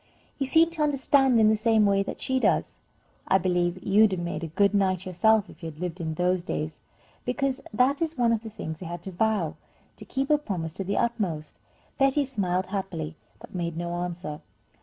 You 0.39 0.47
seem 0.47 0.71
to 0.71 0.81
understand 0.81 1.39
in 1.39 1.47
the 1.49 1.55
same 1.55 1.85
way 1.85 2.01
that 2.01 2.19
she 2.19 2.39
does. 2.39 2.79
I 3.27 3.37
believe 3.37 3.83
you'd 3.85 4.13
have 4.13 4.19
made 4.19 4.43
a 4.43 4.47
good 4.47 4.73
knight 4.73 5.05
yourself 5.05 5.47
if 5.47 5.61
you 5.61 5.69
had 5.69 5.79
lived 5.79 6.01
in 6.01 6.15
those 6.15 6.41
days, 6.41 6.79
because 7.23 7.61
that 7.71 8.01
is 8.01 8.17
one 8.17 8.33
of 8.33 8.41
the 8.41 8.49
things 8.49 8.79
they 8.79 8.87
had 8.87 9.03
to 9.03 9.11
vow, 9.11 9.57
to 9.97 10.03
keep 10.05 10.31
a 10.31 10.39
promise 10.39 10.73
to 10.73 10.83
the 10.83 10.97
utmost." 10.97 11.59
Betty 11.99 12.25
smiled 12.25 12.65
happily, 12.73 13.15
but 13.39 13.53
made 13.53 13.77
no 13.77 13.93
answer. 13.97 14.41